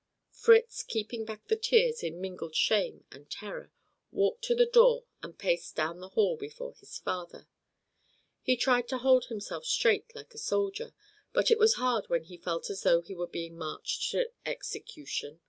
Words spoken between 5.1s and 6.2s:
and paced down the